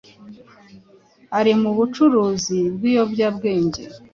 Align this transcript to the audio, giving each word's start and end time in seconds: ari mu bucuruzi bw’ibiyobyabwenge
ari 1.39 1.51
mu 1.61 1.69
bucuruzi 1.77 2.59
bw’ibiyobyabwenge 2.75 3.81